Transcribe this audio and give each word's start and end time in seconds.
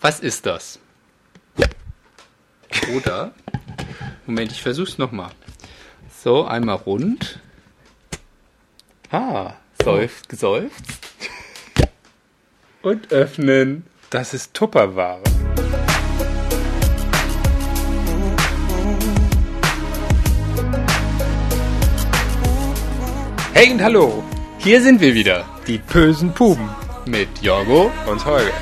Was 0.00 0.20
ist 0.20 0.46
das? 0.46 0.78
Oder, 2.94 3.32
Moment, 4.26 4.52
ich 4.52 4.62
versuch's 4.62 4.98
nochmal. 4.98 5.30
So, 6.22 6.44
einmal 6.44 6.76
rund. 6.76 7.40
Ah, 9.10 9.54
seufzt, 9.82 10.28
geseufzt. 10.28 10.84
Und 12.82 13.12
öffnen. 13.12 13.86
Das 14.08 14.34
ist 14.34 14.54
Tupperware. 14.54 15.22
Hey 23.52 23.70
und 23.72 23.82
hallo, 23.82 24.22
Hier 24.58 24.82
sind 24.82 25.00
wir 25.00 25.14
wieder 25.14 25.44
die 25.66 25.78
bösen 25.78 26.32
Puben 26.32 26.68
mit 27.06 27.28
Jorgo. 27.42 27.90
und 28.06 28.24
Holger. 28.24 28.52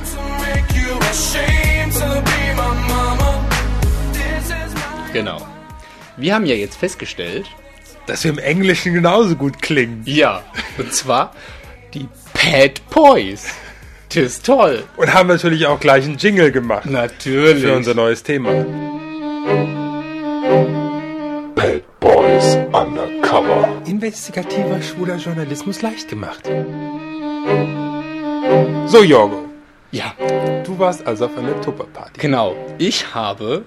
Wir 6.19 6.35
haben 6.35 6.47
ja 6.47 6.55
jetzt 6.55 6.77
festgestellt, 6.77 7.47
Dass 8.07 8.25
wir 8.25 8.31
im 8.33 8.39
Englischen 8.39 8.95
genauso 8.95 9.37
gut 9.37 9.61
klingen. 9.63 10.03
ja, 10.05 10.43
und 10.79 10.93
zwar 10.93 11.33
die 11.95 12.09
Pad 12.35 12.81
Boys. 12.91 13.47
Das 14.09 14.17
ist 14.25 14.47
toll. 14.47 14.85
Und 14.97 15.13
haben 15.13 15.29
natürlich 15.29 15.67
auch 15.67 15.79
gleich 15.81 16.05
einen 16.05 16.17
Jingle 16.17 16.51
gemacht 16.51 16.87
Natürlich. 16.87 17.63
für 17.63 17.77
unser 17.77 17.95
neues 17.95 18.23
Thema. 18.23 18.51
Bad 21.55 21.83
Boys 22.01 22.57
Undercover. 22.73 23.69
Investigativer 23.87 24.81
schwuler 24.83 25.17
Journalismus 25.17 25.83
leicht 25.83 26.09
gemacht. 26.09 26.49
So, 28.87 29.03
Jorgo, 29.03 29.45
ja, 29.91 30.15
du 30.65 30.79
warst 30.79 31.07
also 31.07 31.27
auf 31.27 31.37
einer 31.37 31.61
Tupperparty. 31.61 32.19
genau. 32.21 32.57
Ich 32.79 33.15
habe 33.15 33.65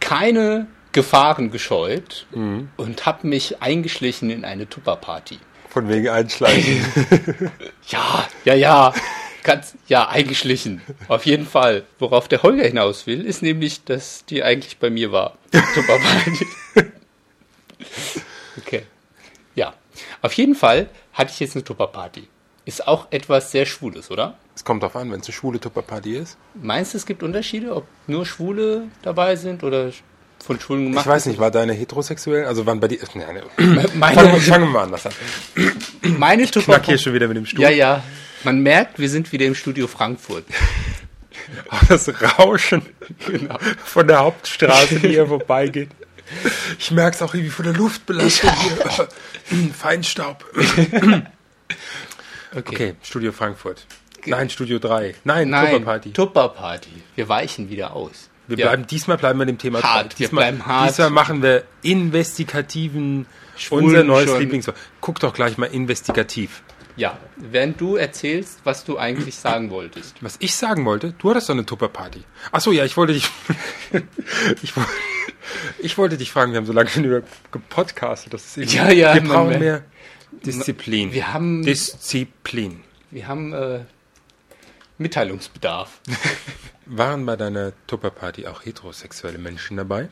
keine 0.00 0.66
Gefahren 0.92 1.50
gescheut 1.50 2.26
Mhm. 2.32 2.70
und 2.76 3.06
habe 3.06 3.26
mich 3.26 3.60
eingeschlichen 3.62 4.30
in 4.30 4.44
eine 4.44 4.68
Tupperparty. 4.68 5.38
Von 5.68 5.88
wegen 5.88 6.08
Einschleichen. 6.08 6.84
Ja, 7.88 8.26
ja, 8.44 8.54
ja. 8.54 8.94
Ganz, 9.44 9.74
ja, 9.86 10.08
eingeschlichen. 10.08 10.82
Auf 11.06 11.24
jeden 11.24 11.46
Fall. 11.46 11.84
Worauf 11.98 12.28
der 12.28 12.42
Holger 12.42 12.64
hinaus 12.64 13.06
will, 13.06 13.24
ist 13.24 13.40
nämlich, 13.42 13.84
dass 13.84 14.24
die 14.26 14.42
eigentlich 14.42 14.78
bei 14.78 14.90
mir 14.90 15.10
war. 15.12 15.38
Tupperparty. 15.52 16.46
okay. 18.58 18.82
Ja. 19.54 19.74
Auf 20.22 20.32
jeden 20.34 20.54
Fall 20.54 20.88
hatte 21.12 21.32
ich 21.32 21.40
jetzt 21.40 21.54
eine 21.54 21.64
Tupperparty. 21.64 22.28
Ist 22.64 22.86
auch 22.86 23.06
etwas 23.10 23.50
sehr 23.50 23.64
Schwules, 23.64 24.10
oder? 24.10 24.36
Es 24.54 24.64
kommt 24.64 24.82
drauf 24.82 24.96
an, 24.96 25.10
wenn 25.10 25.20
es 25.20 25.26
eine 25.26 25.32
schwule 25.34 25.58
Tupperparty 25.60 26.16
ist. 26.16 26.36
Meinst 26.54 26.92
du, 26.92 26.98
es 26.98 27.06
gibt 27.06 27.22
Unterschiede, 27.22 27.74
ob 27.74 27.86
nur 28.06 28.26
Schwule 28.26 28.88
dabei 29.02 29.36
sind 29.36 29.62
oder 29.64 29.90
von 30.44 30.58
Schwulen 30.60 30.84
gemacht? 30.86 31.04
Ich 31.06 31.10
weiß 31.10 31.26
nicht, 31.26 31.38
war 31.38 31.50
deine 31.50 31.72
heterosexuell? 31.72 32.46
Also 32.46 32.64
wann 32.66 32.80
bei 32.80 32.88
dir? 32.88 32.98
Nee, 33.14 33.24
nee. 33.32 33.64
Meine, 33.94 34.14
Fangen, 34.20 34.32
wir- 34.32 34.40
fangen 34.40 34.64
wir 34.64 34.70
mal 34.70 34.82
anders 34.84 35.06
an. 35.06 35.12
meine 36.18 36.46
Knack 36.46 36.86
hier 36.86 36.98
schon 36.98 37.14
wieder 37.14 37.28
mit 37.28 37.36
dem 37.36 37.46
Stuhl. 37.46 37.60
Ja, 37.62 37.70
ja. 37.70 38.02
Man 38.44 38.60
merkt, 38.62 38.98
wir 38.98 39.08
sind 39.10 39.32
wieder 39.32 39.46
im 39.46 39.54
Studio 39.54 39.86
Frankfurt. 39.86 40.44
Das 41.88 42.10
Rauschen 42.38 42.82
Genau. 43.26 43.56
von 43.82 44.06
der 44.06 44.18
Hauptstraße, 44.18 45.00
die 45.00 45.08
hier 45.08 45.26
vorbeigeht. 45.26 45.88
Ich 46.78 46.90
merke 46.90 47.16
es 47.16 47.22
auch 47.22 47.32
irgendwie 47.32 47.50
von 47.50 47.64
der 47.64 47.72
Luftbelastung 47.74 48.50
hier. 48.60 49.08
Feinstaub. 49.72 50.44
Okay, 52.54 52.94
Studio 53.02 53.32
Frankfurt. 53.32 53.86
Nein, 54.26 54.50
Studio 54.50 54.78
3. 54.78 55.14
Nein, 55.24 55.48
Nein, 55.48 55.70
Tupperparty. 55.70 56.12
Tupperparty. 56.12 57.02
Wir 57.14 57.28
weichen 57.30 57.70
wieder 57.70 57.94
aus. 57.94 58.28
Wir 58.48 58.56
Ja. 58.58 58.66
bleiben, 58.68 58.86
diesmal 58.86 59.18
bleiben 59.18 59.38
wir 59.38 59.46
dem 59.46 59.58
Thema 59.58 59.82
Hart, 59.82 60.18
wir 60.18 60.26
Diesmal, 60.26 60.44
bleiben 60.52 60.66
hart. 60.66 60.88
Diesmal 60.90 61.10
machen 61.10 61.42
wir 61.42 61.64
investigativen, 61.82 63.26
Schwulen 63.56 63.84
unser 63.86 64.04
neues 64.04 64.30
schon. 64.30 64.40
Lieblingswort. 64.40 64.76
Guck 65.00 65.20
doch 65.20 65.34
gleich 65.34 65.58
mal 65.58 65.66
investigativ. 65.66 66.62
Ja, 66.96 67.16
während 67.36 67.80
du 67.80 67.94
erzählst, 67.96 68.58
was 68.64 68.84
du 68.84 68.98
eigentlich 68.98 69.36
sagen 69.36 69.70
wolltest. 69.70 70.16
Was 70.20 70.34
ich 70.40 70.56
sagen 70.56 70.84
wollte, 70.84 71.14
du 71.18 71.30
hattest 71.30 71.48
doch 71.48 71.54
eine 71.54 71.64
Tupperparty. 71.64 72.24
Ach 72.50 72.60
so, 72.60 72.72
ja, 72.72 72.84
ich 72.84 72.96
wollte 72.96 73.12
dich, 73.12 73.28
ich, 74.62 74.76
woll- 74.76 74.84
ich 75.78 75.96
wollte 75.98 76.16
dich 76.16 76.32
fragen, 76.32 76.52
wir 76.52 76.56
haben 76.58 76.66
so 76.66 76.72
lange 76.72 76.90
über 76.96 77.22
gepodcastet. 77.52 78.34
Das 78.34 78.56
ist 78.56 78.72
Ja, 78.72 78.90
ja, 78.90 79.14
wir 79.14 79.20
brauchen 79.22 79.58
mehr 79.60 79.84
Disziplin. 80.44 81.12
Wir 81.12 81.32
haben, 81.32 81.62
Disziplin. 81.62 82.80
wir 83.10 83.28
haben 83.28 83.52
äh, 83.52 83.80
Mitteilungsbedarf. 84.98 86.00
Waren 86.86 87.26
bei 87.26 87.36
deiner 87.36 87.72
Tupperparty 87.86 88.46
auch 88.46 88.64
heterosexuelle 88.64 89.38
Menschen 89.38 89.76
dabei? 89.76 90.08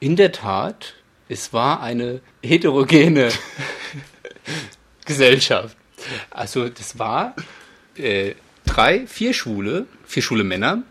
In 0.00 0.16
der 0.16 0.32
Tat, 0.32 0.94
es 1.28 1.52
war 1.52 1.80
eine 1.80 2.20
heterogene 2.42 3.30
Gesellschaft. 5.04 5.76
Also 6.30 6.68
das 6.68 6.98
war 6.98 7.34
äh, 7.96 8.34
drei, 8.64 9.06
vier 9.06 9.32
Schwule, 9.32 9.86
vier 10.04 10.22
schwule 10.22 10.44
Männer, 10.44 10.82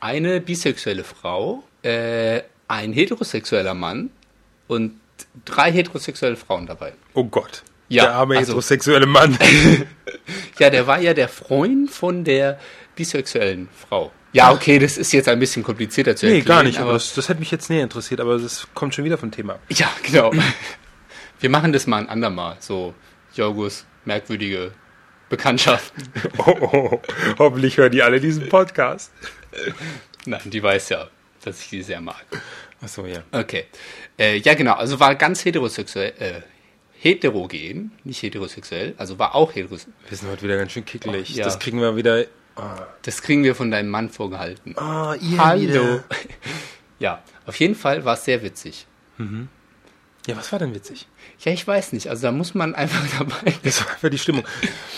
eine 0.00 0.40
bisexuelle 0.40 1.04
Frau, 1.04 1.62
äh, 1.82 2.42
ein 2.66 2.92
heterosexueller 2.92 3.74
Mann 3.74 4.10
und 4.66 4.98
drei 5.44 5.70
heterosexuelle 5.72 6.36
Frauen 6.36 6.66
dabei. 6.66 6.94
Oh 7.14 7.24
Gott. 7.24 7.62
Ja, 7.88 8.04
der 8.04 8.14
arme 8.14 8.36
also- 8.36 8.52
heterosexuelle 8.52 9.06
Mann. 9.06 9.38
Ja, 10.58 10.70
der 10.70 10.86
war 10.86 11.00
ja 11.00 11.14
der 11.14 11.28
Freund 11.28 11.90
von 11.90 12.24
der 12.24 12.58
bisexuellen 12.96 13.68
Frau. 13.72 14.12
Ja, 14.32 14.52
okay, 14.52 14.78
das 14.78 14.98
ist 14.98 15.12
jetzt 15.12 15.28
ein 15.28 15.38
bisschen 15.38 15.62
komplizierter 15.62 16.14
zu 16.14 16.26
nee, 16.26 16.38
erklären. 16.38 16.58
gar 16.58 16.62
nicht. 16.62 16.78
Aber 16.78 16.92
das, 16.92 17.14
das 17.14 17.28
hätte 17.28 17.40
mich 17.40 17.50
jetzt 17.50 17.70
näher 17.70 17.82
interessiert, 17.82 18.20
aber 18.20 18.38
das 18.38 18.68
kommt 18.74 18.94
schon 18.94 19.04
wieder 19.04 19.16
vom 19.16 19.30
Thema. 19.30 19.58
Ja, 19.68 19.90
genau. 20.02 20.32
Wir 21.40 21.50
machen 21.50 21.72
das 21.72 21.86
mal 21.86 21.98
ein 21.98 22.08
andermal. 22.08 22.56
So, 22.60 22.94
Jorgos 23.34 23.86
merkwürdige 24.04 24.72
Bekanntschaften. 25.28 26.04
Oh, 26.38 26.56
oh, 26.60 26.90
oh. 26.92 27.02
Hoffentlich 27.38 27.76
hören 27.76 27.92
die 27.92 28.02
alle 28.02 28.20
diesen 28.20 28.48
Podcast. 28.48 29.12
Nein, 30.26 30.40
die 30.44 30.62
weiß 30.62 30.88
ja, 30.90 31.08
dass 31.44 31.60
ich 31.60 31.68
die 31.68 31.82
sehr 31.82 32.00
mag. 32.00 32.24
Ach 32.82 32.88
so, 32.88 33.06
ja. 33.06 33.22
Okay. 33.32 33.66
Äh, 34.18 34.38
ja, 34.38 34.54
genau. 34.54 34.74
Also 34.74 34.98
war 35.00 35.14
ganz 35.14 35.44
heterosexuell, 35.44 36.12
äh, 36.18 36.42
heterogen, 37.00 37.92
nicht 38.04 38.22
heterosexuell. 38.22 38.94
Also 38.96 39.18
war 39.18 39.34
auch 39.34 39.54
heterosexuell. 39.54 39.94
Wir 40.08 40.16
sind 40.16 40.30
heute 40.30 40.42
wieder 40.42 40.56
ganz 40.56 40.72
schön 40.72 40.84
kickelig. 40.84 41.34
Ja. 41.34 41.44
Das 41.44 41.58
kriegen 41.58 41.80
wir 41.80 41.96
wieder. 41.96 42.24
Das 43.02 43.22
kriegen 43.22 43.44
wir 43.44 43.54
von 43.54 43.70
deinem 43.70 43.88
Mann 43.88 44.10
vorgehalten. 44.10 44.74
Oh, 44.76 45.14
ihr 45.20 45.38
Hallo. 45.38 46.00
Ja, 47.00 47.22
auf 47.46 47.54
jeden 47.60 47.76
Fall 47.76 48.04
war 48.04 48.14
es 48.14 48.24
sehr 48.24 48.42
witzig. 48.42 48.84
Ja, 50.26 50.36
was 50.36 50.52
war 50.52 50.58
denn 50.58 50.74
witzig? 50.74 51.06
Ja, 51.40 51.52
ich 51.52 51.66
weiß 51.66 51.92
nicht. 51.92 52.08
Also 52.08 52.22
da 52.22 52.32
muss 52.32 52.54
man 52.54 52.74
einfach 52.74 53.06
dabei. 53.18 53.54
Das 53.62 53.80
war 53.80 53.92
einfach 53.92 54.10
die 54.10 54.18
Stimmung. 54.18 54.44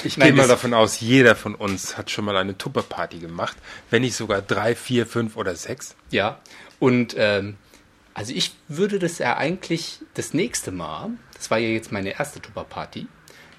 Ich 0.03 0.17
gehe 0.17 0.33
mal 0.33 0.49
davon 0.49 0.75
aus, 0.75 1.01
jeder 1.01 1.37
von 1.37 1.55
uns 1.55 1.97
hat 1.97 2.11
schon 2.11 2.25
mal 2.25 2.37
eine 2.37 2.57
Tupperparty 2.57 3.19
gemacht. 3.19 3.57
Wenn 3.91 4.03
nicht 4.03 4.17
sogar 4.17 4.43
drei, 4.43 4.75
vier, 4.75 5.07
fünf 5.07 5.37
oder 5.37 5.55
sechs. 5.55 5.95
Ja, 6.11 6.41
und 6.79 7.15
ähm, 7.19 7.57
also 8.15 8.33
ich 8.35 8.53
würde 8.69 8.99
das 8.99 9.19
ja 9.19 9.37
eigentlich 9.37 10.01
das 10.15 10.35
nächste 10.35 10.73
Mal, 10.73 11.11
das 11.41 11.51
war 11.51 11.57
ja 11.57 11.69
jetzt 11.69 11.91
meine 11.91 12.19
erste 12.19 12.39
Tupperparty, 12.39 13.07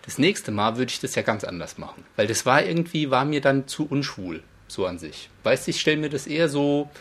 das 0.05 0.19
nächste 0.19 0.51
Mal 0.51 0.77
würde 0.77 0.91
ich 0.91 0.99
das 0.99 1.15
ja 1.15 1.23
ganz 1.23 1.43
anders 1.43 1.79
machen. 1.79 2.03
Weil 2.15 2.27
das 2.27 2.45
war 2.45 2.63
irgendwie, 2.63 3.09
war 3.09 3.25
mir 3.25 3.41
dann 3.41 3.67
zu 3.67 3.87
unschwul, 3.87 4.43
so 4.67 4.85
an 4.85 4.99
sich. 4.99 5.29
Weißt 5.43 5.65
du, 5.65 5.71
ich 5.71 5.81
stelle 5.81 5.97
mir 5.97 6.09
das 6.09 6.27
eher 6.27 6.47
so 6.47 6.91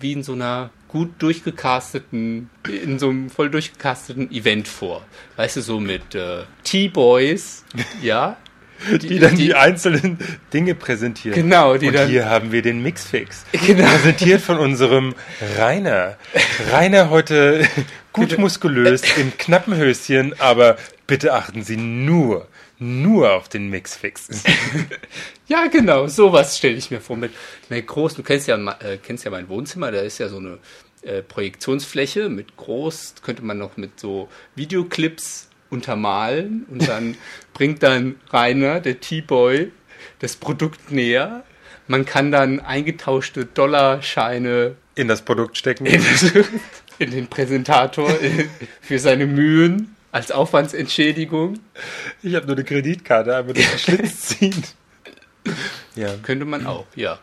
wie 0.00 0.12
in 0.12 0.24
so 0.24 0.32
einer 0.32 0.70
gut 0.88 1.10
durchgecasteten, 1.20 2.50
in 2.68 2.98
so 2.98 3.08
einem 3.08 3.30
voll 3.30 3.50
durchgecasteten 3.50 4.32
Event 4.32 4.66
vor. 4.66 5.06
Weißt 5.36 5.56
du, 5.58 5.62
so 5.62 5.78
mit 5.78 6.16
äh, 6.16 6.42
T-Boys, 6.64 7.64
ja. 8.02 8.36
Die 9.00 9.18
dann 9.18 9.36
die, 9.36 9.54
einzelnen 9.54 10.18
Dinge 10.52 10.74
präsentieren. 10.74 11.34
Genau, 11.34 11.76
die 11.76 11.88
Und 11.88 11.94
dann- 11.94 12.08
hier 12.08 12.26
haben 12.28 12.52
wir 12.52 12.62
den 12.62 12.82
Mixfix. 12.82 13.44
Genau. 13.52 13.88
Präsentiert 13.88 14.40
von 14.40 14.58
unserem 14.58 15.14
Rainer. 15.58 16.16
Rainer 16.70 17.10
heute 17.10 17.66
gut 18.12 18.38
muskulös 18.38 19.02
im 19.16 19.36
knappen 19.38 19.76
Höschen, 19.76 20.38
aber 20.40 20.76
bitte 21.06 21.32
achten 21.34 21.62
Sie 21.62 21.76
nur, 21.76 22.48
nur 22.78 23.32
auf 23.32 23.48
den 23.48 23.68
Mixfix. 23.70 24.28
Ja, 25.48 25.68
genau, 25.68 26.08
sowas 26.08 26.58
stelle 26.58 26.74
ich 26.74 26.90
mir 26.90 27.00
vor. 27.00 27.16
Mit 27.16 27.30
einer 27.70 27.80
großen, 27.80 28.16
du 28.16 28.24
kennst 28.24 28.48
ja, 28.48 28.56
äh, 28.80 28.98
kennst 29.00 29.24
ja 29.24 29.30
mein 29.30 29.48
Wohnzimmer, 29.48 29.92
da 29.92 30.00
ist 30.00 30.18
ja 30.18 30.28
so 30.28 30.38
eine 30.38 30.58
äh, 31.02 31.22
Projektionsfläche 31.22 32.28
mit 32.28 32.56
groß, 32.56 33.14
könnte 33.22 33.42
man 33.44 33.56
noch 33.58 33.76
mit 33.76 34.00
so 34.00 34.28
Videoclips 34.56 35.48
untermalen 35.70 36.64
und 36.70 36.88
dann 36.88 37.16
bringt 37.54 37.82
dann 37.82 38.16
Rainer, 38.30 38.80
der 38.80 39.00
T-Boy, 39.00 39.72
das 40.18 40.36
Produkt 40.36 40.90
näher. 40.90 41.44
Man 41.88 42.04
kann 42.04 42.32
dann 42.32 42.60
eingetauschte 42.60 43.44
Dollarscheine 43.44 44.76
In 44.94 45.08
das 45.08 45.22
Produkt 45.22 45.56
stecken. 45.56 45.86
in, 45.86 46.02
in 46.98 47.10
den 47.10 47.28
Präsentator 47.28 48.10
für 48.80 48.98
seine 48.98 49.26
Mühen 49.26 49.94
als 50.12 50.32
Aufwandsentschädigung. 50.32 51.60
Ich 52.22 52.34
habe 52.34 52.46
nur 52.46 52.56
eine 52.56 52.64
Kreditkarte, 52.64 53.44
durch 53.44 53.68
den 53.68 53.78
Schlitz 53.78 54.20
ziehen. 54.38 54.62
Ja. 55.94 56.14
Könnte 56.22 56.44
man 56.44 56.66
auch, 56.66 56.86
ja. 56.94 57.18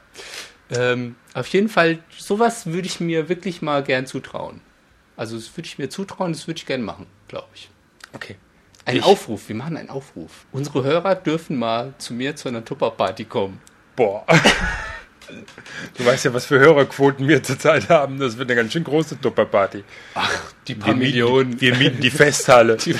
Ähm, 0.70 1.16
auf 1.34 1.48
jeden 1.48 1.70
Fall, 1.70 2.00
sowas 2.18 2.68
würde 2.68 2.88
ich 2.88 3.00
mir 3.00 3.30
wirklich 3.30 3.62
mal 3.62 3.84
gern 3.84 4.06
zutrauen. 4.06 4.62
Also 5.16 5.36
das 5.36 5.56
würde 5.58 5.68
ich 5.68 5.78
mir 5.78 5.90
zutrauen, 5.90 6.34
das 6.34 6.48
würde 6.48 6.58
ich 6.58 6.66
gerne 6.66 6.84
machen, 6.84 7.08
glaube 7.28 7.50
ich. 7.54 7.70
Okay. 8.14 8.36
Ein 8.86 8.98
Ich- 8.98 9.04
Aufruf, 9.04 9.48
wir 9.48 9.56
machen 9.56 9.78
einen 9.78 9.90
Aufruf. 9.90 10.46
Unsere 10.52 10.84
Hörer 10.84 11.16
dürfen 11.16 11.58
mal 11.58 11.94
zu 11.98 12.14
mir 12.14 12.36
zu 12.36 12.50
einer 12.50 12.64
Tupper-Party 12.66 13.26
kommen. 13.26 13.62
Boah. 13.96 14.26
Du 15.98 16.06
weißt 16.06 16.26
ja, 16.26 16.34
was 16.34 16.46
für 16.46 16.60
Hörerquoten 16.60 17.28
wir 17.28 17.42
zurzeit 17.42 17.90
haben. 17.90 18.20
Das 18.20 18.38
wird 18.38 18.50
eine 18.52 18.60
ganz 18.62 18.74
schön 18.74 18.84
große 18.84 19.20
Tupperparty. 19.22 19.84
Ach, 20.16 20.30
die 20.68 20.76
Wir 20.76 20.84
paar 20.84 20.96
Millionen. 20.96 21.50
Mieten, 21.52 21.62
wir 21.62 21.76
mieten 21.78 22.02
die 22.02 22.10
Festhalle. 22.12 22.78
Die- 22.86 22.96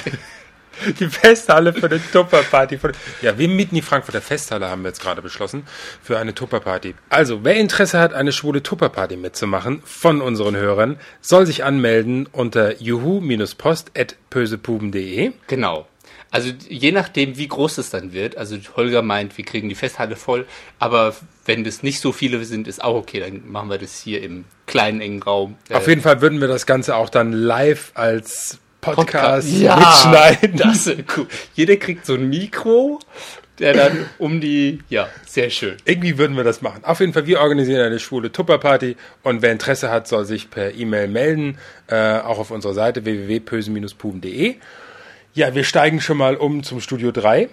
Die 1.00 1.08
Festhalle 1.08 1.74
für 1.74 1.88
eine 1.88 2.00
Tupperparty. 2.12 2.78
Ja, 3.22 3.38
wir 3.38 3.48
mieten 3.48 3.76
die 3.76 3.82
Frankfurter 3.82 4.20
Festhalle, 4.22 4.70
haben 4.70 4.84
wir 4.84 4.90
jetzt 4.90 5.02
gerade 5.02 5.22
beschlossen, 5.22 5.64
für 6.02 6.18
eine 6.18 6.36
Tupperparty. 6.36 6.96
Also, 7.10 7.44
wer 7.44 7.56
Interesse 7.56 8.00
hat, 8.00 8.14
eine 8.14 8.32
schwule 8.32 8.64
Tupperparty 8.64 9.18
mitzumachen 9.18 9.82
von 9.86 10.22
unseren 10.22 10.56
Hörern, 10.56 10.98
soll 11.22 11.46
sich 11.46 11.64
anmelden 11.64 12.28
unter 12.32 12.82
juhu-post.pösepuben.de. 12.82 15.34
Genau. 15.48 15.88
Also 16.34 16.50
je 16.68 16.92
nachdem, 16.92 17.38
wie 17.38 17.48
groß 17.48 17.78
es 17.78 17.92
dann 17.92 18.12
wird. 18.12 18.38
Also 18.38 18.58
Holger 18.76 19.04
meint, 19.04 19.38
wir 19.38 19.46
kriegen 19.46 19.70
die 19.70 19.76
Festhalle 19.76 20.16
voll. 20.16 20.48
Aber 20.80 21.16
wenn 21.46 21.64
das 21.64 21.84
nicht 21.84 22.00
so 22.00 22.12
viele 22.12 22.44
sind, 22.44 22.68
ist 22.68 22.84
auch 22.84 22.96
okay. 22.96 23.20
Dann 23.20 23.52
machen 23.52 23.70
wir 23.70 23.78
das 23.78 24.00
hier 24.00 24.24
im 24.24 24.46
kleinen, 24.66 25.00
engen 25.00 25.22
Raum. 25.22 25.58
Äh, 25.70 25.76
Auf 25.76 25.88
jeden 25.88 26.02
Fall 26.02 26.22
würden 26.22 26.42
wir 26.42 26.48
das 26.48 26.66
Ganze 26.66 26.96
auch 26.96 27.10
dann 27.10 27.34
live 27.34 27.92
als 27.94 28.58
Podcast, 28.84 29.50
Ja, 29.50 29.76
mitschneiden. 29.78 30.58
Das 30.58 30.88
ist 30.88 31.04
cool. 31.18 31.28
Jeder 31.56 31.76
kriegt 31.78 32.06
so 32.06 32.14
ein 32.16 32.30
Mikro, 32.30 33.00
der 33.60 33.74
dann 33.74 34.06
um 34.18 34.42
die, 34.42 34.80
ja, 34.90 35.08
sehr 35.26 35.50
schön. 35.50 35.78
Irgendwie 35.86 36.18
würden 36.18 36.36
wir 36.36 36.44
das 36.44 36.62
machen. 36.62 36.84
Auf 36.84 37.00
jeden 37.00 37.14
Fall, 37.14 37.26
wir 37.28 37.40
organisieren 37.40 37.82
eine 37.82 38.00
schwule 38.00 38.32
Tupperparty 38.32 38.96
und 39.24 39.42
wer 39.42 39.52
Interesse 39.52 39.90
hat, 39.92 40.08
soll 40.08 40.26
sich 40.26 40.50
per 40.50 40.74
E-Mail 40.74 41.08
melden, 41.08 41.58
äh, 41.88 42.18
auch 42.20 42.40
auf 42.40 42.52
unserer 42.52 42.74
Seite 42.74 43.06
www.pösen-puben.de. 43.06 44.56
Ja, 45.36 45.56
wir 45.56 45.64
steigen 45.64 46.02
schon 46.02 46.18
mal 46.18 46.36
um 46.36 46.64
zum 46.64 46.80
Studio 46.82 47.12
3 47.12 47.50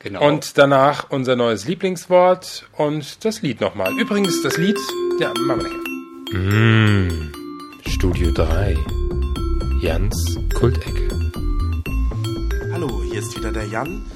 Genau. 0.00 0.26
und 0.26 0.58
danach 0.58 1.10
unser 1.10 1.36
neues 1.36 1.66
Lieblingswort 1.68 2.66
und 2.76 3.24
das 3.24 3.40
Lied 3.42 3.60
nochmal. 3.60 3.92
Übrigens, 4.00 4.42
das 4.42 4.56
Lied, 4.56 4.76
ja, 5.20 5.32
machen 5.46 5.62
wir 5.62 5.68
nachher. 5.68 6.38
Mm, 6.40 7.32
Studio 7.86 8.32
3. 8.32 9.21
Jans 9.82 10.38
Kultecke. 10.54 11.08
Hallo, 12.70 13.02
hier 13.02 13.18
ist 13.18 13.36
wieder 13.36 13.50
der 13.50 13.66
Jan 13.66 14.06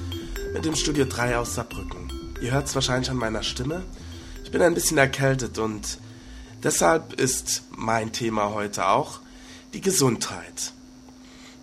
mit 0.53 0.63
dem 0.63 0.75
Studio 0.75 1.03
3 1.03 1.39
aus 1.39 1.55
Saarbrücken. 1.55 2.09
Ihr 2.41 2.51
hört 2.51 2.67
es 2.67 2.75
wahrscheinlich 2.75 3.09
an 3.09 3.17
meiner 3.17 3.43
Stimme. 3.43 3.83
Ich 4.45 4.51
bin 4.51 4.61
ein 4.61 4.73
bisschen 4.73 4.97
erkältet 4.97 5.57
und 5.57 5.97
deshalb 6.63 7.19
ist 7.19 7.63
mein 7.75 8.13
Thema 8.13 8.51
heute 8.53 8.87
auch 8.87 9.19
die 9.73 9.81
Gesundheit. 9.81 10.71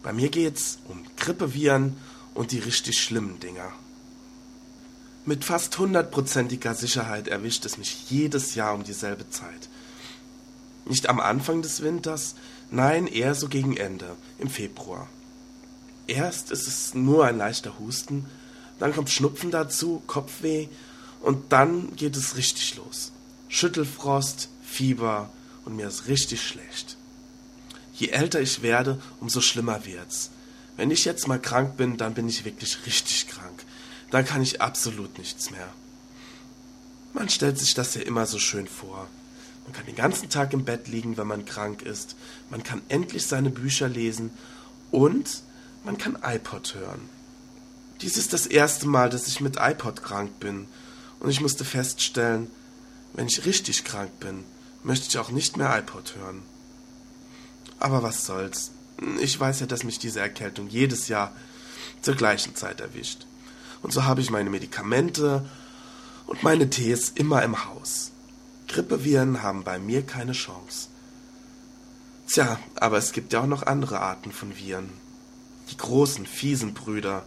Bei 0.02 0.12
mir 0.12 0.28
geht's 0.28 0.80
um 0.86 1.02
Grippeviren 1.16 1.96
und 2.34 2.52
die 2.52 2.58
richtig 2.58 3.02
schlimmen 3.02 3.40
Dinger. 3.40 3.72
Mit 5.24 5.46
fast 5.46 5.78
hundertprozentiger 5.78 6.74
Sicherheit 6.74 7.26
erwischt 7.26 7.64
es 7.64 7.78
mich 7.78 8.10
jedes 8.10 8.54
Jahr 8.54 8.74
um 8.74 8.84
dieselbe 8.84 9.30
Zeit. 9.30 9.70
Nicht 10.84 11.08
am 11.08 11.20
Anfang 11.20 11.62
des 11.62 11.82
Winters, 11.82 12.34
nein, 12.70 13.06
eher 13.06 13.34
so 13.34 13.48
gegen 13.48 13.76
Ende, 13.76 14.16
im 14.38 14.48
Februar. 14.48 15.08
Erst 16.06 16.50
ist 16.50 16.66
es 16.66 16.94
nur 16.94 17.24
ein 17.24 17.38
leichter 17.38 17.78
Husten, 17.78 18.26
dann 18.78 18.92
kommt 18.92 19.10
Schnupfen 19.10 19.50
dazu, 19.50 20.02
Kopfweh 20.06 20.68
und 21.20 21.52
dann 21.52 21.94
geht 21.96 22.16
es 22.16 22.36
richtig 22.36 22.76
los. 22.76 23.12
Schüttelfrost, 23.48 24.48
Fieber 24.62 25.30
und 25.64 25.76
mir 25.76 25.88
ist 25.88 26.08
richtig 26.08 26.42
schlecht. 26.46 26.96
Je 27.94 28.08
älter 28.08 28.40
ich 28.40 28.62
werde, 28.62 29.00
umso 29.20 29.40
schlimmer 29.40 29.84
wird's. 29.86 30.30
Wenn 30.76 30.90
ich 30.90 31.04
jetzt 31.04 31.28
mal 31.28 31.40
krank 31.40 31.76
bin, 31.76 31.96
dann 31.96 32.14
bin 32.14 32.28
ich 32.28 32.44
wirklich 32.44 32.84
richtig 32.84 33.28
krank. 33.28 33.64
Dann 34.10 34.24
kann 34.24 34.42
ich 34.42 34.60
absolut 34.60 35.18
nichts 35.18 35.50
mehr. 35.50 35.68
Man 37.12 37.28
stellt 37.28 37.58
sich 37.58 37.74
das 37.74 37.94
ja 37.94 38.02
immer 38.02 38.26
so 38.26 38.40
schön 38.40 38.66
vor. 38.66 39.06
Man 39.64 39.72
kann 39.72 39.86
den 39.86 39.96
ganzen 39.96 40.28
Tag 40.28 40.52
im 40.52 40.64
Bett 40.64 40.88
liegen, 40.88 41.16
wenn 41.16 41.26
man 41.26 41.44
krank 41.44 41.82
ist. 41.82 42.16
Man 42.50 42.62
kann 42.62 42.82
endlich 42.88 43.26
seine 43.26 43.50
Bücher 43.50 43.88
lesen 43.88 44.30
und 44.90 45.42
man 45.84 45.98
kann 45.98 46.18
iPod 46.22 46.74
hören. 46.74 47.08
Dies 48.00 48.16
ist 48.16 48.32
das 48.32 48.46
erste 48.46 48.86
Mal, 48.86 49.10
dass 49.10 49.26
ich 49.26 49.40
mit 49.40 49.56
iPod 49.58 50.02
krank 50.02 50.38
bin. 50.40 50.66
Und 51.20 51.30
ich 51.30 51.40
musste 51.40 51.64
feststellen, 51.64 52.50
wenn 53.14 53.26
ich 53.26 53.46
richtig 53.46 53.84
krank 53.84 54.18
bin, 54.20 54.44
möchte 54.82 55.08
ich 55.08 55.18
auch 55.18 55.30
nicht 55.30 55.56
mehr 55.56 55.76
iPod 55.78 56.14
hören. 56.16 56.42
Aber 57.78 58.02
was 58.02 58.26
soll's. 58.26 58.72
Ich 59.20 59.38
weiß 59.38 59.60
ja, 59.60 59.66
dass 59.66 59.84
mich 59.84 59.98
diese 59.98 60.20
Erkältung 60.20 60.68
jedes 60.68 61.08
Jahr 61.08 61.32
zur 62.02 62.14
gleichen 62.14 62.54
Zeit 62.54 62.80
erwischt. 62.80 63.26
Und 63.82 63.92
so 63.92 64.04
habe 64.04 64.20
ich 64.20 64.30
meine 64.30 64.50
Medikamente 64.50 65.48
und 66.26 66.42
meine 66.42 66.70
Tees 66.70 67.10
immer 67.10 67.42
im 67.42 67.64
Haus. 67.66 68.12
Grippeviren 68.74 69.40
haben 69.40 69.62
bei 69.62 69.78
mir 69.78 70.02
keine 70.02 70.32
Chance. 70.32 70.88
Tja, 72.26 72.58
aber 72.74 72.98
es 72.98 73.12
gibt 73.12 73.32
ja 73.32 73.40
auch 73.40 73.46
noch 73.46 73.62
andere 73.62 74.00
Arten 74.00 74.32
von 74.32 74.56
Viren. 74.56 74.90
Die 75.70 75.76
großen, 75.76 76.26
fiesen 76.26 76.74
Brüder. 76.74 77.24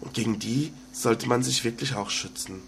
Und 0.00 0.14
gegen 0.14 0.40
die 0.40 0.72
sollte 0.90 1.28
man 1.28 1.44
sich 1.44 1.62
wirklich 1.62 1.94
auch 1.94 2.10
schützen. 2.10 2.62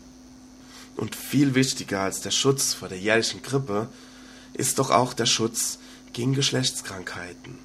Und 0.95 1.17
viel 1.17 1.57
wichtiger 1.57 2.03
als 2.03 2.21
der 2.21 2.31
Schutz 2.31 2.73
vor 2.73 2.89
der 2.89 3.01
jährlichen 3.01 3.43
Grippe 3.43 3.89
ist 4.55 4.79
doch 4.79 4.91
auch 4.91 5.13
der 5.13 5.27
Schutz 5.27 5.81
gegen 6.13 6.35
Geschlechtskrankheiten. 6.35 7.59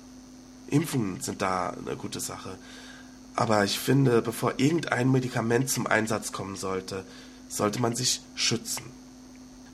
Impfungen 0.66 1.22
sind 1.22 1.44
da 1.44 1.70
eine 1.70 1.96
gute 1.96 2.20
Sache. 2.20 2.58
Aber 3.36 3.64
ich 3.66 3.78
finde, 3.78 4.24
bevor 4.24 4.56
irgendein 4.58 5.12
Medikament 5.12 5.70
zum 5.70 5.86
Einsatz 5.86 6.32
kommen 6.32 6.56
sollte, 6.56 7.06
sollte 7.50 7.80
man 7.80 7.96
sich 7.96 8.22
schützen. 8.34 9.03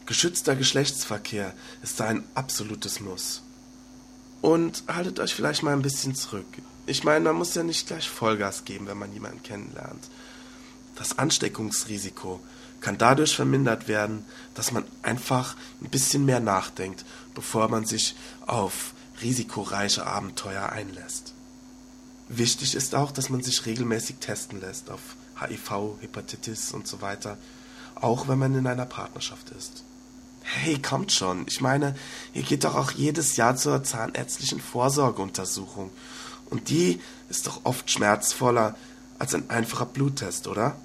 Geschützter 0.10 0.56
Geschlechtsverkehr 0.56 1.54
ist 1.84 2.00
da 2.00 2.06
ein 2.08 2.24
absolutes 2.34 3.00
Muss. 3.00 3.44
Und 4.42 4.82
haltet 4.88 5.20
euch 5.20 5.36
vielleicht 5.36 5.62
mal 5.62 5.74
ein 5.74 5.84
bisschen 5.84 6.16
zurück. 6.16 6.48
Ich 6.88 7.04
meine, 7.04 7.26
man 7.26 7.36
muss 7.36 7.54
ja 7.54 7.62
nicht 7.62 7.86
gleich 7.86 8.10
Vollgas 8.10 8.66
geben, 8.66 8.88
wenn 8.88 8.98
man 8.98 9.14
jemanden 9.14 9.44
kennenlernt. 9.44 10.04
Das 10.96 11.20
Ansteckungsrisiko 11.20 12.40
kann 12.82 12.98
dadurch 12.98 13.36
vermindert 13.36 13.88
werden, 13.88 14.26
dass 14.56 14.72
man 14.72 14.84
einfach 15.04 15.56
ein 15.80 15.92
bisschen 15.92 16.26
mehr 16.26 16.40
nachdenkt, 16.40 17.06
bevor 17.36 17.70
man 17.70 17.86
sich 17.86 18.16
auf 18.48 18.96
risikoreiche 19.22 20.08
Abenteuer 20.08 20.70
einlässt. 20.70 21.36
Wichtig 22.30 22.74
ist 22.74 22.96
auch, 22.96 23.12
dass 23.12 23.30
man 23.30 23.44
sich 23.44 23.64
regelmäßig 23.68 24.16
testen 24.16 24.60
lässt 24.60 24.90
auf 24.90 25.02
HIV, 25.40 26.02
Hepatitis 26.02 26.72
und 26.72 26.88
so 26.88 27.00
weiter, 27.00 27.38
auch 27.94 28.28
wenn 28.28 28.40
man 28.40 28.56
in 28.56 28.66
einer 28.66 28.88
Partnerschaft 28.88 29.52
ist. 29.52 29.84
Hey, 30.42 30.80
kommt 30.80 31.12
schon. 31.12 31.46
Ich 31.48 31.62
meine, 31.62 31.96
ihr 32.34 32.44
geht 32.44 32.64
doch 32.64 32.76
auch 32.76 32.92
jedes 32.92 33.38
Jahr 33.38 33.56
zur 33.56 33.84
zahnärztlichen 33.84 34.60
Vorsorgeuntersuchung. 34.60 35.92
Und 36.50 36.70
die 36.70 37.00
ist 37.30 37.48
doch 37.48 37.62
oft 37.64 37.90
schmerzvoller 37.90 38.76
als 39.20 39.36
ein 39.36 39.50
einfacher 39.50 39.86
Bluttest, 39.86 40.48
oder? 40.48 40.76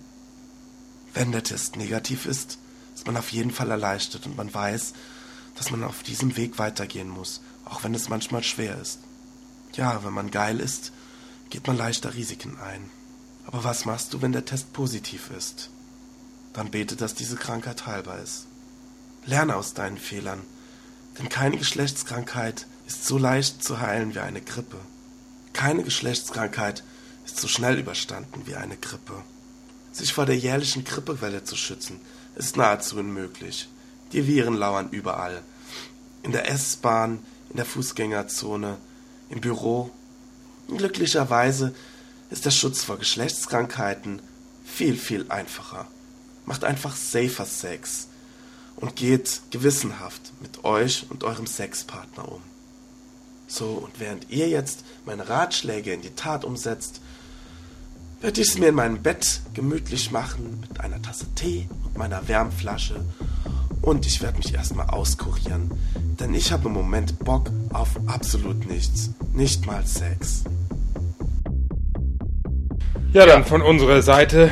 Wenn 1.14 1.32
der 1.32 1.44
Test 1.44 1.76
negativ 1.76 2.26
ist, 2.26 2.58
ist 2.94 3.06
man 3.06 3.16
auf 3.16 3.30
jeden 3.30 3.50
Fall 3.50 3.70
erleichtert 3.70 4.26
und 4.26 4.36
man 4.36 4.52
weiß, 4.52 4.92
dass 5.54 5.70
man 5.70 5.84
auf 5.84 6.02
diesem 6.02 6.36
Weg 6.36 6.58
weitergehen 6.58 7.08
muss, 7.08 7.40
auch 7.64 7.84
wenn 7.84 7.94
es 7.94 8.08
manchmal 8.08 8.42
schwer 8.42 8.78
ist. 8.80 8.98
Ja, 9.74 10.04
wenn 10.04 10.12
man 10.12 10.30
geil 10.30 10.60
ist, 10.60 10.92
geht 11.50 11.66
man 11.66 11.76
leichter 11.76 12.14
Risiken 12.14 12.58
ein. 12.58 12.90
Aber 13.46 13.64
was 13.64 13.84
machst 13.84 14.12
du, 14.12 14.22
wenn 14.22 14.32
der 14.32 14.44
Test 14.44 14.72
positiv 14.72 15.30
ist? 15.36 15.70
Dann 16.52 16.70
bete, 16.70 16.96
dass 16.96 17.14
diese 17.14 17.36
Krankheit 17.36 17.86
heilbar 17.86 18.18
ist. 18.18 18.46
Lerne 19.26 19.56
aus 19.56 19.72
deinen 19.72 19.96
Fehlern, 19.98 20.42
denn 21.18 21.28
keine 21.28 21.56
Geschlechtskrankheit 21.56 22.66
ist 22.86 23.06
so 23.06 23.16
leicht 23.16 23.64
zu 23.64 23.80
heilen 23.80 24.14
wie 24.14 24.18
eine 24.18 24.42
Grippe. 24.42 24.78
Keine 25.54 25.82
Geschlechtskrankheit 25.82 26.84
ist 27.24 27.40
so 27.40 27.48
schnell 27.48 27.78
überstanden 27.78 28.42
wie 28.44 28.54
eine 28.54 28.76
Grippe. 28.76 29.22
Sich 29.92 30.12
vor 30.12 30.26
der 30.26 30.36
jährlichen 30.36 30.84
Grippewelle 30.84 31.44
zu 31.44 31.56
schützen, 31.56 32.00
ist 32.36 32.56
nahezu 32.56 32.96
unmöglich. 32.96 33.68
Die 34.12 34.26
Viren 34.26 34.56
lauern 34.56 34.90
überall. 34.90 35.42
In 36.22 36.32
der 36.32 36.50
S-Bahn, 36.50 37.20
in 37.50 37.56
der 37.56 37.64
Fußgängerzone, 37.64 38.76
im 39.30 39.40
Büro. 39.40 39.90
Glücklicherweise 40.68 41.74
ist 42.30 42.44
der 42.44 42.50
Schutz 42.50 42.84
vor 42.84 42.98
Geschlechtskrankheiten 42.98 44.20
viel, 44.64 44.96
viel 44.96 45.30
einfacher. 45.30 45.86
Macht 46.44 46.64
einfach 46.64 46.96
safer 46.96 47.46
Sex 47.46 48.08
und 48.76 48.96
geht 48.96 49.40
gewissenhaft 49.50 50.32
mit 50.40 50.64
euch 50.64 51.06
und 51.10 51.24
eurem 51.24 51.46
Sexpartner 51.46 52.30
um. 52.30 52.42
So, 53.46 53.66
und 53.66 54.00
während 54.00 54.30
ihr 54.30 54.48
jetzt 54.48 54.84
meine 55.04 55.28
Ratschläge 55.28 55.92
in 55.92 56.02
die 56.02 56.14
Tat 56.14 56.44
umsetzt, 56.44 57.00
werde 58.20 58.40
ich 58.40 58.48
es 58.48 58.58
mir 58.58 58.68
in 58.68 58.74
meinem 58.74 59.02
Bett 59.02 59.40
gemütlich 59.52 60.10
machen 60.10 60.58
mit 60.60 60.80
einer 60.80 61.00
Tasse 61.02 61.26
Tee 61.34 61.68
und 61.84 61.98
meiner 61.98 62.26
Wärmflasche 62.26 63.04
Und 63.82 64.06
ich 64.06 64.22
werde 64.22 64.38
mich 64.38 64.54
erstmal 64.54 64.86
auskurieren. 64.86 65.70
Denn 66.18 66.32
ich 66.32 66.52
habe 66.52 66.68
im 66.68 66.72
Moment 66.72 67.18
Bock 67.18 67.50
auf 67.70 67.90
absolut 68.06 68.66
nichts. 68.66 69.10
Nicht 69.34 69.66
mal 69.66 69.86
Sex. 69.86 70.44
Ja, 73.12 73.26
dann 73.26 73.44
von 73.44 73.60
unserer 73.60 74.00
Seite 74.00 74.50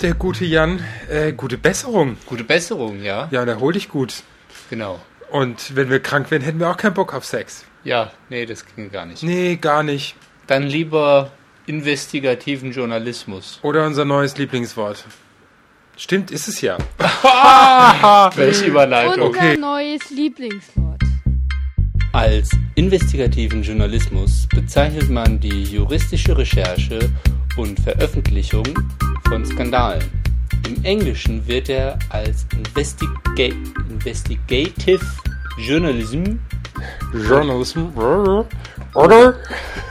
der 0.00 0.14
gute 0.14 0.44
Jan. 0.44 0.80
Äh, 1.10 1.32
gute 1.32 1.58
Besserung. 1.58 2.16
Gute 2.26 2.44
Besserung, 2.44 3.02
ja? 3.02 3.28
Ja, 3.30 3.44
da 3.44 3.58
hol 3.58 3.72
dich 3.72 3.88
gut. 3.88 4.22
Genau. 4.70 5.00
Und 5.30 5.74
wenn 5.76 5.90
wir 5.90 6.00
krank 6.00 6.30
wären, 6.30 6.42
hätten 6.42 6.60
wir 6.60 6.70
auch 6.70 6.76
keinen 6.76 6.94
Bock 6.94 7.14
auf 7.14 7.24
Sex. 7.24 7.64
Ja, 7.82 8.12
nee, 8.30 8.46
das 8.46 8.64
ging 8.74 8.90
gar 8.90 9.04
nicht. 9.06 9.22
Nee, 9.22 9.56
gar 9.56 9.82
nicht. 9.82 10.14
Dann 10.46 10.62
lieber 10.64 11.30
investigativen 11.66 12.72
Journalismus. 12.72 13.58
Oder 13.62 13.86
unser 13.86 14.04
neues 14.04 14.36
Lieblingswort. 14.36 15.04
Stimmt, 15.96 16.30
ist 16.30 16.48
es 16.48 16.60
ja. 16.60 16.76
Welche 18.36 18.66
Überleitung. 18.66 19.28
Unser 19.28 19.38
Okay. 19.40 19.56
neues 19.56 20.10
Lieblingswort. 20.10 21.02
Als 22.12 22.50
investigativen 22.74 23.62
Journalismus 23.62 24.46
bezeichnet 24.54 25.10
man 25.10 25.40
die 25.40 25.64
juristische 25.64 26.36
Recherche 26.36 27.10
und 27.56 27.78
Veröffentlichung 27.80 28.64
von 29.28 29.44
Skandalen. 29.44 30.04
Im 30.66 30.84
Englischen 30.84 31.46
wird 31.46 31.68
er 31.68 31.98
als 32.10 32.46
Investiga 32.52 33.54
Investigative 33.90 35.04
Journalism 35.58 36.38
Journalism. 37.12 37.86
Oder? 37.96 38.46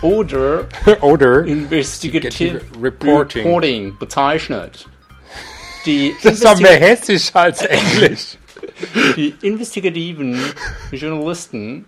oder 0.01 0.67
Oder? 1.01 1.45
Investigative 1.45 2.61
Reporting. 2.81 3.43
Reporting 3.43 3.97
bezeichnet. 3.97 4.87
Die, 5.85 6.15
Das 6.23 6.43
war 6.43 6.59
mehr 6.59 6.77
hessisch 6.77 7.29
als 7.33 7.61
englisch. 7.63 8.37
die 9.15 9.33
investigativen 9.41 10.39
Journalisten 10.91 11.85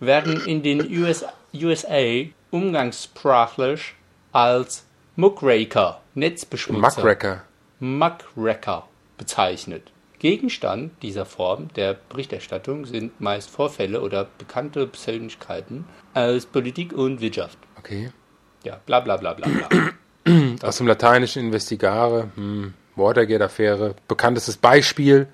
werden 0.00 0.44
in 0.46 0.62
den 0.62 0.80
US 1.00 1.24
USA 1.54 2.24
umgangssprachlich 2.50 3.94
als 4.32 4.85
Muckraker, 5.16 6.00
Netzbeschmutzer, 6.14 6.80
Muckracker. 7.00 7.42
Muckraker 7.80 8.86
bezeichnet. 9.16 9.90
Gegenstand 10.18 10.90
dieser 11.02 11.24
Form 11.24 11.68
der 11.74 11.94
Berichterstattung 12.10 12.84
sind 12.84 13.18
meist 13.20 13.48
Vorfälle 13.50 14.00
oder 14.02 14.26
bekannte 14.38 14.86
Persönlichkeiten 14.86 15.86
aus 16.14 16.44
Politik 16.46 16.92
und 16.92 17.20
Wirtschaft. 17.20 17.56
Okay. 17.78 18.10
Ja, 18.62 18.78
bla 18.84 19.00
bla 19.00 19.16
bla 19.16 19.32
bla 19.34 19.46
bla. 19.48 19.68
Aus 20.62 20.78
dem 20.78 20.86
lateinischen 20.86 21.44
Investigare, 21.44 22.28
hm, 22.34 22.74
Watergate-Affäre, 22.96 23.94
bekanntestes 24.08 24.56
Beispiel. 24.56 25.28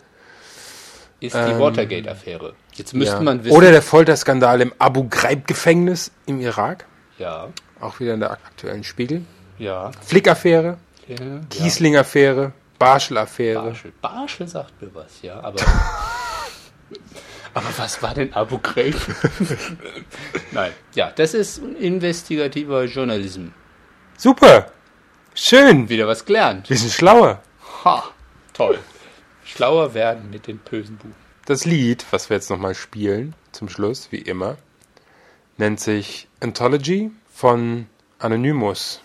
Ist 1.20 1.34
die 1.34 1.58
Watergate-Affäre. 1.58 2.54
Jetzt 2.74 2.92
müsste 2.94 3.16
Ja. 3.16 3.22
man 3.22 3.42
wissen. 3.44 3.56
Oder 3.56 3.70
der 3.70 3.82
Folterskandal 3.82 4.60
im 4.60 4.72
Abu 4.78 5.08
Ghraib-Gefängnis 5.08 6.10
im 6.26 6.40
Irak. 6.40 6.84
ja, 7.18 7.48
Auch 7.80 7.98
wieder 8.00 8.14
in 8.14 8.20
der 8.20 8.32
aktuellen 8.32 8.84
Spiegel. 8.84 9.22
Ja, 9.58 9.90
Flick-Affäre, 10.04 10.78
ja. 11.08 11.16
ja. 11.24 11.40
Kiesling-Affäre, 11.50 12.52
Barschel-Affäre. 12.78 13.62
Barschel. 13.62 13.92
Barschel 14.00 14.48
sagt 14.48 14.80
mir 14.82 14.94
was, 14.94 15.22
ja, 15.22 15.40
aber. 15.40 15.60
aber 17.54 17.66
was 17.76 18.02
war 18.02 18.14
denn 18.14 18.32
Abu 18.32 18.58
Ghraib? 18.58 18.96
Nein, 20.52 20.72
ja, 20.94 21.10
das 21.14 21.34
ist 21.34 21.58
investigativer 21.58 22.84
Journalismus. 22.84 23.52
Super! 24.16 24.70
Schön! 25.34 25.88
Wieder 25.88 26.06
was 26.06 26.24
gelernt. 26.24 26.68
Wir 26.68 26.76
sind 26.76 26.92
schlauer. 26.92 27.40
Ha, 27.84 28.04
toll. 28.52 28.78
Schlauer 29.44 29.94
werden 29.94 30.30
mit 30.30 30.46
den 30.46 30.58
bösen 30.58 30.96
Buchen. 30.96 31.14
Das 31.46 31.64
Lied, 31.64 32.06
was 32.10 32.30
wir 32.30 32.36
jetzt 32.36 32.50
nochmal 32.50 32.74
spielen, 32.74 33.34
zum 33.50 33.68
Schluss, 33.68 34.12
wie 34.12 34.18
immer, 34.18 34.56
nennt 35.56 35.80
sich 35.80 36.28
Anthology 36.40 37.10
von 37.32 37.86
Anonymous. 38.18 39.00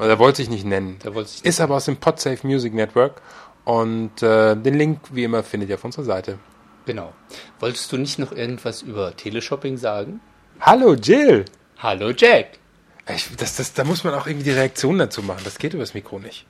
Also, 0.00 0.12
Er 0.12 0.18
wollte 0.18 0.38
sich 0.38 0.48
nicht 0.48 0.64
nennen. 0.64 0.96
Da 1.02 1.14
wollte 1.14 1.30
ich 1.34 1.44
Ist 1.44 1.60
aber 1.60 1.76
aus 1.76 1.84
dem 1.84 1.98
Podsafe 1.98 2.46
Music 2.46 2.72
Network. 2.72 3.20
Und 3.64 4.22
äh, 4.22 4.56
den 4.56 4.74
Link, 4.74 5.00
wie 5.12 5.24
immer, 5.24 5.42
findet 5.42 5.68
ihr 5.68 5.74
auf 5.74 5.84
unserer 5.84 6.04
Seite. 6.04 6.38
Genau. 6.86 7.12
Wolltest 7.60 7.92
du 7.92 7.98
nicht 7.98 8.18
noch 8.18 8.32
irgendwas 8.32 8.80
über 8.80 9.14
Teleshopping 9.14 9.76
sagen? 9.76 10.20
Hallo 10.60 10.94
Jill! 10.94 11.44
Hallo 11.78 12.12
Jack. 12.16 12.58
Ich, 13.14 13.28
das, 13.36 13.56
das, 13.56 13.74
da 13.74 13.84
muss 13.84 14.02
man 14.02 14.14
auch 14.14 14.26
irgendwie 14.26 14.44
die 14.44 14.52
Reaktion 14.56 14.98
dazu 14.98 15.22
machen. 15.22 15.42
Das 15.44 15.58
geht 15.58 15.74
übers 15.74 15.92
Mikro 15.92 16.18
nicht. 16.18 16.46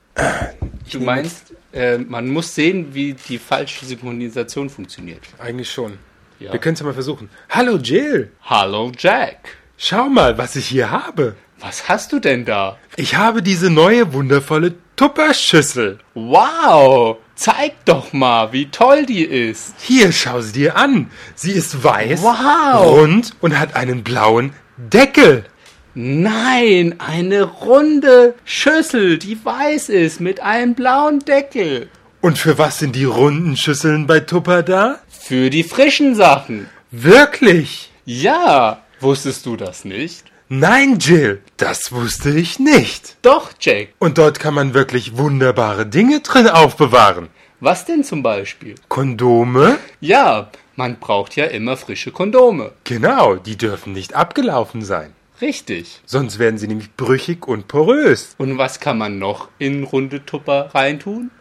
Du 0.89 1.01
meinst, 1.01 1.53
äh, 1.73 1.97
man 1.97 2.29
muss 2.29 2.55
sehen, 2.55 2.93
wie 2.93 3.13
die 3.13 3.37
falsche 3.37 3.85
Synchronisation 3.85 4.69
funktioniert. 4.69 5.23
Eigentlich 5.39 5.71
schon. 5.71 5.97
Ja. 6.39 6.53
Wir 6.53 6.59
können 6.59 6.75
es 6.75 6.79
ja 6.79 6.85
mal 6.85 6.93
versuchen. 6.93 7.29
Hallo 7.49 7.77
Jill! 7.77 8.31
Hallo 8.43 8.91
Jack. 8.97 9.57
Schau 9.77 10.07
mal, 10.07 10.37
was 10.37 10.55
ich 10.55 10.67
hier 10.67 10.91
habe. 10.91 11.35
Was 11.61 11.87
hast 11.87 12.11
du 12.11 12.19
denn 12.19 12.43
da? 12.45 12.77
Ich 12.95 13.15
habe 13.15 13.41
diese 13.43 13.69
neue 13.69 14.13
wundervolle 14.13 14.73
Tupperschüssel. 14.95 15.99
Wow, 16.15 17.17
zeig 17.35 17.85
doch 17.85 18.13
mal, 18.13 18.51
wie 18.51 18.67
toll 18.69 19.05
die 19.05 19.23
ist. 19.23 19.75
Hier, 19.79 20.11
schau 20.11 20.41
sie 20.41 20.53
dir 20.53 20.75
an. 20.75 21.11
Sie 21.35 21.51
ist 21.51 21.83
weiß, 21.83 22.21
Wow. 22.23 22.97
rund 22.99 23.31
und 23.41 23.59
hat 23.59 23.75
einen 23.75 24.03
blauen 24.03 24.53
Deckel. 24.77 25.45
Nein, 25.93 26.95
eine 26.99 27.43
runde 27.43 28.33
Schüssel, 28.45 29.17
die 29.17 29.43
weiß 29.43 29.89
ist, 29.89 30.19
mit 30.21 30.39
einem 30.41 30.73
blauen 30.73 31.19
Deckel. 31.19 31.89
Und 32.21 32.37
für 32.37 32.57
was 32.57 32.79
sind 32.79 32.95
die 32.95 33.05
runden 33.05 33.57
Schüsseln 33.57 34.07
bei 34.07 34.19
Tupper 34.21 34.63
da? 34.63 34.99
Für 35.09 35.49
die 35.49 35.63
frischen 35.63 36.15
Sachen. 36.15 36.69
Wirklich? 36.91 37.91
Ja, 38.05 38.81
wusstest 38.99 39.45
du 39.45 39.57
das 39.57 39.85
nicht? 39.85 40.30
Nein, 40.53 40.99
Jill, 40.99 41.41
das 41.55 41.93
wusste 41.93 42.29
ich 42.29 42.59
nicht. 42.59 43.15
Doch, 43.21 43.51
Jack. 43.61 43.93
Und 43.99 44.17
dort 44.17 44.37
kann 44.37 44.53
man 44.53 44.73
wirklich 44.73 45.15
wunderbare 45.15 45.85
Dinge 45.85 46.19
drin 46.19 46.49
aufbewahren. 46.49 47.29
Was 47.61 47.85
denn 47.85 48.03
zum 48.03 48.21
Beispiel? 48.21 48.75
Kondome? 48.89 49.77
Ja, 50.01 50.51
man 50.75 50.99
braucht 50.99 51.37
ja 51.37 51.45
immer 51.45 51.77
frische 51.77 52.11
Kondome. 52.11 52.73
Genau, 52.83 53.35
die 53.35 53.55
dürfen 53.55 53.93
nicht 53.93 54.13
abgelaufen 54.13 54.81
sein. 54.81 55.13
Richtig. 55.39 56.01
Sonst 56.05 56.37
werden 56.37 56.57
sie 56.57 56.67
nämlich 56.67 56.97
brüchig 56.97 57.47
und 57.47 57.69
porös. 57.69 58.35
Und 58.37 58.57
was 58.57 58.81
kann 58.81 58.97
man 58.97 59.19
noch 59.19 59.47
in 59.57 59.85
runde 59.85 60.25
Tupper 60.25 60.71
reintun? 60.73 61.31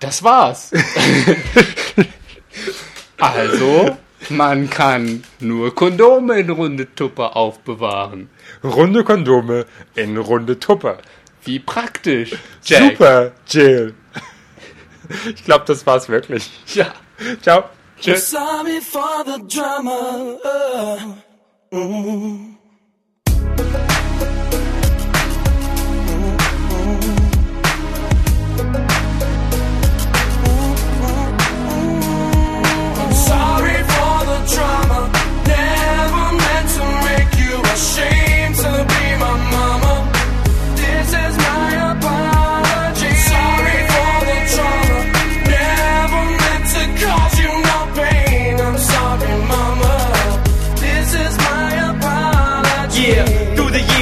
Das 0.00 0.24
war's. 0.24 0.72
also, 3.18 3.96
man 4.30 4.70
kann 4.70 5.24
nur 5.40 5.74
Kondome 5.74 6.40
in 6.40 6.50
runde 6.50 6.94
Tupper 6.94 7.36
aufbewahren. 7.36 8.30
Runde 8.62 9.04
Kondome 9.04 9.66
in 9.94 10.16
runde 10.16 10.58
Tupper. 10.58 10.98
Wie 11.44 11.58
praktisch. 11.58 12.36
Jack. 12.64 12.92
Super, 12.92 13.32
Jill. 13.48 13.94
Ich 15.34 15.44
glaube, 15.44 15.64
das 15.66 15.86
war's 15.86 16.08
wirklich. 16.08 16.50
Ja. 16.74 16.92
Ciao. 17.40 17.64
Tschüss. 18.00 18.34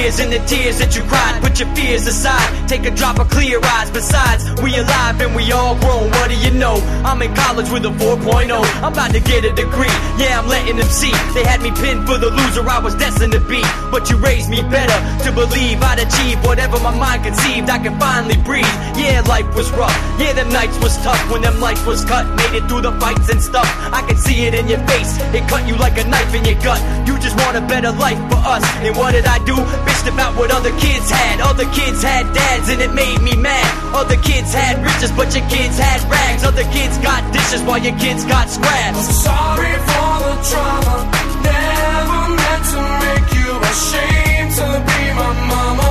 Years 0.05 0.19
and 0.19 0.31
the 0.31 0.41
tears 0.45 0.77
that 0.77 0.95
you 0.95 1.01
cried, 1.09 1.41
put 1.41 1.59
your 1.59 1.69
fears 1.73 2.05
aside. 2.05 2.69
Take 2.69 2.85
a 2.85 2.93
drop 2.93 3.17
of 3.17 3.27
clear 3.29 3.59
eyes. 3.77 3.89
Besides, 3.89 4.45
we 4.61 4.77
alive 4.77 5.19
and 5.19 5.33
we 5.35 5.51
all 5.51 5.75
grown. 5.81 6.11
What 6.13 6.29
do 6.29 6.37
you 6.37 6.51
know? 6.51 6.77
I'm 7.01 7.21
in 7.21 7.33
college 7.33 7.69
with 7.73 7.85
a 7.85 7.93
4.0. 7.97 8.53
I'm 8.85 8.93
about 8.93 9.11
to 9.17 9.19
get 9.19 9.45
a 9.45 9.51
degree. 9.53 9.95
Yeah, 10.21 10.39
I'm 10.39 10.47
letting 10.47 10.77
them 10.77 10.87
see. 10.87 11.13
They 11.33 11.43
had 11.43 11.61
me 11.61 11.71
pinned 11.71 12.05
for 12.05 12.17
the 12.17 12.29
loser 12.29 12.61
I 12.69 12.79
was 12.79 12.93
destined 12.95 13.33
to 13.33 13.41
be. 13.41 13.61
But 13.89 14.09
you 14.09 14.17
raised 14.17 14.49
me 14.49 14.61
better 14.61 14.97
to 15.25 15.29
believe 15.31 15.81
I'd 15.81 15.99
achieve 15.99 16.37
whatever 16.45 16.77
my 16.79 16.93
mind 16.93 17.23
conceived. 17.23 17.69
I 17.69 17.79
can 17.79 17.97
finally 17.99 18.37
breathe. 18.45 18.75
Yeah, 18.93 19.25
life 19.25 19.49
was 19.55 19.71
rough. 19.71 19.97
Yeah, 20.21 20.33
them 20.33 20.49
nights 20.49 20.77
was 20.85 20.95
tough 21.01 21.21
when 21.31 21.41
them 21.41 21.59
lights 21.59 21.83
was 21.85 22.05
cut. 22.05 22.29
Made 22.37 22.53
it 22.61 22.69
through 22.69 22.81
the 22.81 22.93
fights 22.99 23.29
and 23.29 23.41
stuff. 23.41 23.67
I 23.91 24.05
can 24.05 24.17
see 24.17 24.45
it 24.45 24.53
in 24.53 24.67
your 24.67 24.83
face. 24.85 25.17
It 25.33 25.47
cut 25.49 25.67
you 25.67 25.75
like 25.77 25.97
a 25.97 26.05
knife 26.05 26.33
in 26.35 26.45
your 26.45 26.61
gut. 26.61 26.81
You 27.07 27.17
just 27.19 27.35
want 27.41 27.57
a 27.57 27.61
better 27.61 27.91
life 27.91 28.21
for 28.29 28.41
us. 28.45 28.63
And 28.85 28.95
what 28.95 29.11
did 29.11 29.25
I 29.25 29.43
do? 29.45 29.55
Bitch, 29.55 30.04
boast 30.05 30.13
about 30.13 30.37
what 30.37 30.51
other 30.51 30.71
kids 30.79 31.09
had. 31.09 31.41
Other 31.41 31.65
kids 31.71 32.01
had 32.01 32.33
dads 32.33 32.69
and 32.69 32.81
it 32.81 32.93
made 32.93 33.21
me 33.21 33.35
mad. 33.35 33.65
Other 33.93 34.17
kids 34.17 34.53
had 34.53 34.83
riches, 34.83 35.11
but 35.11 35.35
your 35.35 35.47
kids 35.49 35.77
had 35.77 36.01
rags. 36.09 36.43
Other 36.43 36.63
kids 36.71 36.97
got 36.99 37.21
dishes 37.33 37.61
while 37.61 37.79
your 37.79 37.97
kids 37.99 38.25
got 38.25 38.49
scraps. 38.49 38.99
Sorry 39.23 39.75
for 39.87 40.13
the 40.25 40.35
drama. 40.49 40.97
Never 41.43 42.21
meant 42.39 42.65
to 42.73 42.81
make 43.03 43.27
you 43.37 43.49
ashamed 43.71 44.51
to 44.59 44.67
be 44.87 45.01
my 45.19 45.31
mama. 45.51 45.89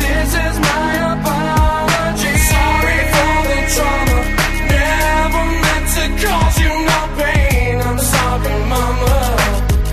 This 0.00 0.30
is 0.46 0.56
my 0.70 0.90
apology. 1.14 2.34
Sorry 2.54 3.00
for 3.12 3.36
the 3.50 3.58
trauma. 3.74 4.18
Never 4.74 5.42
meant 5.64 5.86
to 5.96 6.04
cause 6.22 6.56
you 6.62 6.72
no 6.90 7.00
pain. 7.18 7.74
I'm 7.80 7.98
sorry, 7.98 8.56
mama. 8.72 9.14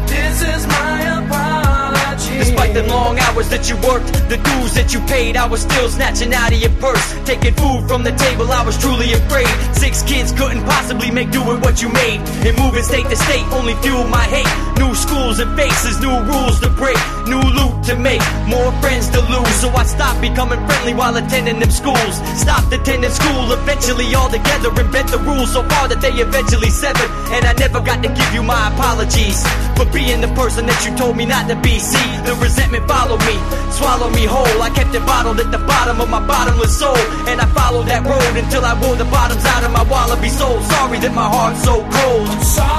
This 0.08 0.38
is 0.54 0.62
my 0.68 0.98
apology. 1.20 2.38
Despite 2.38 2.74
the 2.74 2.84
long 2.84 3.07
hours 3.48 3.50
that 3.50 3.70
you 3.70 3.76
worked, 3.88 4.08
the 4.30 4.38
dues 4.38 4.74
that 4.76 4.94
you 4.94 5.00
paid, 5.08 5.38
I 5.38 5.48
was 5.48 5.62
still 5.62 5.90
snatching 5.90 6.34
out 6.34 6.52
of 6.52 6.60
your 6.60 6.72
purse. 6.80 7.06
Taking 7.26 7.54
food 7.56 7.88
from 7.88 8.04
the 8.04 8.12
table, 8.12 8.52
I 8.52 8.64
was 8.64 8.78
truly 8.78 9.14
afraid. 9.14 9.48
Six 9.76 10.04
kids 10.04 10.32
couldn't 10.32 10.64
possibly 10.66 11.12
make 11.12 11.32
do 11.32 11.44
with 11.44 11.62
what 11.64 11.82
you 11.82 11.90
made. 11.90 12.20
And 12.46 12.58
moving 12.58 12.84
state 12.84 13.08
to 13.08 13.16
state 13.16 13.46
only 13.52 13.76
fueled 13.84 14.10
my 14.10 14.24
hate. 14.24 14.50
New 14.80 14.94
schools 14.96 15.40
and 15.40 15.52
faces, 15.56 16.00
new 16.00 16.12
rules 16.12 16.60
to 16.62 16.70
break, 16.70 16.98
new 17.28 17.42
loot 17.42 17.84
to 17.88 17.96
make, 17.96 18.22
more 18.48 18.72
friends 18.84 19.10
to 19.10 19.22
lose. 19.32 19.56
So 19.62 19.70
I 19.70 19.84
stopped 19.84 20.22
becoming 20.22 20.60
friendly 20.68 20.94
while 20.94 21.16
attending 21.16 21.60
them 21.60 21.72
schools. 21.72 22.16
Stopped 22.36 22.74
attending 22.74 23.12
school 23.12 23.52
eventually 23.52 24.14
all 24.16 24.30
together 24.30 24.70
and 24.76 24.92
bent 24.92 25.10
the 25.10 25.20
rules 25.20 25.54
so 25.54 25.64
far 25.64 25.88
that 25.88 26.02
they 26.02 26.12
eventually 26.12 26.70
severed. 26.70 27.10
And 27.32 27.46
I 27.46 27.54
never 27.54 27.80
got 27.80 28.04
to 28.04 28.10
give 28.10 28.32
you 28.34 28.44
my 28.44 28.70
apologies 28.74 29.44
for 29.78 29.86
being 29.94 30.22
the 30.22 30.32
person 30.36 30.66
that 30.66 30.80
you 30.86 30.96
told 30.98 31.16
me 31.16 31.26
not 31.26 31.48
to 31.50 31.56
be. 31.62 31.80
See, 31.80 32.10
the 32.26 32.36
resentment 32.42 32.88
followed 32.88 33.22
me, 33.26 33.37
swallowed 33.72 34.14
me 34.14 34.26
whole. 34.26 34.62
I 34.62 34.70
kept 34.70 34.94
it 34.96 35.06
bottled 35.06 35.40
at 35.40 35.52
the 35.52 35.60
bottom 35.60 36.02
of 36.02 36.10
my 36.10 36.26
bottomless 36.26 36.78
soul. 36.78 36.98
And 37.30 37.42
I 37.42 37.48
followed 37.54 37.88
that 37.88 38.04
road 38.06 38.34
until 38.38 38.64
I 38.66 38.74
wore 38.82 38.96
the 38.96 39.06
bottoms 39.06 39.46
out 39.46 39.64
of 39.64 39.72
my 39.72 39.84
wallaby 39.84 40.30
soul. 40.30 40.60
Sorry 40.62 41.00
that 41.00 41.14
my 41.14 41.28
heart's 41.28 41.64
so 41.64 41.76
cold. 41.82 42.28
Sorry 42.44 42.77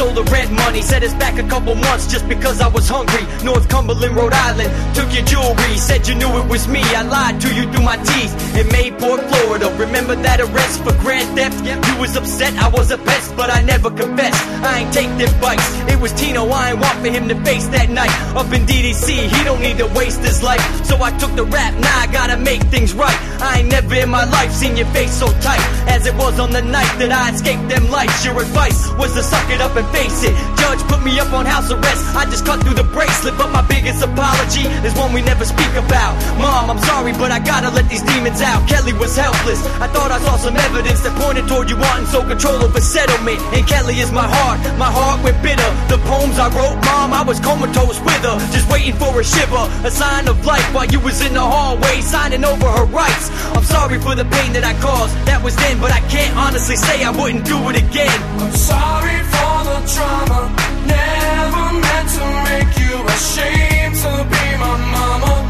stole 0.00 0.24
the 0.24 0.24
rent 0.32 0.50
money, 0.50 0.80
set 0.80 1.02
us 1.02 1.12
back 1.14 1.36
a 1.38 1.46
couple 1.46 1.74
months 1.74 2.06
just 2.10 2.26
because 2.26 2.58
I 2.62 2.68
was 2.68 2.88
hungry. 2.88 3.24
North 3.44 3.68
Cumberland, 3.68 4.16
Rhode 4.16 4.32
Island, 4.32 4.70
took 4.96 5.12
your 5.12 5.26
jewelry, 5.26 5.76
said 5.76 6.08
you 6.08 6.14
knew 6.14 6.32
it 6.40 6.46
was 6.48 6.66
me. 6.66 6.80
I 6.80 7.02
lied 7.02 7.38
to 7.42 7.48
you 7.54 7.64
through 7.70 7.84
my 7.84 7.98
teeth 7.98 8.32
in 8.56 8.66
Mayport, 8.68 9.20
Florida. 9.28 9.68
Remember 9.76 10.16
that 10.16 10.40
arrest 10.40 10.82
for 10.84 10.94
grand 11.04 11.28
theft? 11.36 11.60
You 11.88 12.00
was 12.00 12.16
upset, 12.16 12.54
I 12.56 12.68
was 12.68 12.90
a 12.90 12.96
pest, 12.96 13.36
but 13.36 13.50
I 13.50 13.60
never 13.60 13.90
confessed. 13.90 14.42
I 14.64 14.80
ain't 14.80 14.92
take 14.94 15.12
them 15.20 15.32
bites. 15.38 15.68
It 15.92 16.00
was 16.00 16.12
Tino, 16.14 16.48
I 16.48 16.70
ain't 16.70 16.80
want 16.80 16.98
for 17.04 17.10
him 17.16 17.28
to 17.28 17.36
face 17.44 17.66
that 17.68 17.90
night. 17.90 18.14
Up 18.40 18.50
in 18.56 18.64
DDC, 18.64 19.28
he 19.34 19.44
don't 19.44 19.60
need 19.60 19.76
to 19.84 19.88
waste 19.98 20.20
his 20.20 20.42
life. 20.42 20.64
So 20.86 20.96
I 21.02 21.10
took 21.18 21.34
the 21.36 21.44
rap, 21.44 21.74
now 21.78 21.98
I 22.00 22.06
gotta 22.06 22.38
make 22.38 22.62
things 22.72 22.94
right. 22.94 23.18
I 23.42 23.58
ain't 23.58 23.68
never 23.68 23.96
in 23.96 24.08
my 24.08 24.24
life 24.24 24.52
seen 24.52 24.78
your 24.78 24.90
face 24.96 25.12
so 25.12 25.26
tight 25.44 25.60
as 25.92 26.06
it 26.06 26.14
was 26.14 26.40
on 26.40 26.52
the 26.52 26.62
night 26.62 26.92
that 27.00 27.12
I 27.12 27.34
escaped 27.34 27.68
them 27.68 27.90
lights. 27.90 28.24
Your 28.24 28.40
advice 28.40 28.88
was 28.96 29.12
to 29.12 29.22
suck 29.22 29.50
it 29.50 29.60
up 29.60 29.76
and 29.76 29.89
face 29.92 30.24
it. 30.24 30.34
Judge 30.58 30.82
put 30.88 31.02
me 31.04 31.18
up 31.18 31.32
on 31.32 31.46
house 31.46 31.70
arrest. 31.70 32.02
I 32.16 32.24
just 32.26 32.46
cut 32.46 32.62
through 32.62 32.74
the 32.74 32.86
bracelet, 32.86 33.36
but 33.36 33.50
my 33.52 33.62
biggest 33.66 34.02
apology 34.02 34.66
is 34.86 34.94
one 34.94 35.12
we 35.12 35.22
never 35.22 35.44
speak 35.44 35.72
about. 35.74 36.14
Mom, 36.38 36.70
I'm 36.70 36.82
sorry, 36.84 37.12
but 37.12 37.30
I 37.30 37.38
gotta 37.38 37.70
let 37.70 37.88
these 37.88 38.02
demons 38.02 38.40
out. 38.40 38.68
Kelly 38.68 38.92
was 38.94 39.16
helpless. 39.16 39.60
I 39.80 39.86
thought 39.88 40.10
I 40.10 40.18
saw 40.20 40.36
some 40.36 40.56
evidence 40.56 41.00
that 41.02 41.14
pointed 41.20 41.46
toward 41.48 41.70
you 41.70 41.76
wanting 41.76 42.06
sole 42.06 42.24
control 42.24 42.62
over 42.62 42.80
settlement. 42.80 43.40
And 43.54 43.66
Kelly 43.66 44.00
is 44.00 44.12
my 44.12 44.26
heart. 44.26 44.58
My 44.78 44.90
heart 44.90 45.22
went 45.24 45.40
bitter. 45.42 45.70
The 45.88 45.98
poems 46.06 46.38
I 46.38 46.48
wrote, 46.54 46.78
Mom, 46.84 47.12
I 47.12 47.22
was 47.22 47.40
comatose 47.40 48.00
with 48.00 48.22
her, 48.22 48.38
just 48.54 48.70
waiting 48.70 48.94
for 48.94 49.12
a 49.20 49.24
shiver, 49.24 49.64
a 49.84 49.90
sign 49.90 50.28
of 50.28 50.44
life 50.46 50.66
while 50.74 50.86
you 50.86 51.00
was 51.00 51.20
in 51.24 51.34
the 51.34 51.40
hallway 51.40 52.00
signing 52.00 52.44
over 52.44 52.66
her 52.66 52.84
rights. 52.86 53.30
I'm 53.56 53.64
sorry 53.64 53.98
for 53.98 54.14
the 54.14 54.24
pain 54.24 54.52
that 54.54 54.64
I 54.64 54.74
caused. 54.80 55.14
That 55.26 55.42
was 55.42 55.56
then, 55.56 55.80
but 55.80 55.92
I 55.92 56.00
can't 56.08 56.36
honestly 56.36 56.76
say 56.76 57.04
I 57.04 57.10
wouldn't 57.10 57.44
do 57.44 57.58
it 57.70 57.76
again. 57.76 58.18
I'm 58.40 58.54
sorry 58.54 59.18
for 59.32 59.54
the 59.68 59.79
trauma. 59.86 60.40
Never 60.86 61.66
meant 61.84 62.08
to 62.16 62.24
make 62.48 62.72
you 62.82 62.94
ashamed 63.14 63.96
to 63.96 64.12
be 64.32 64.44
my 64.58 64.76
mama. 64.94 65.49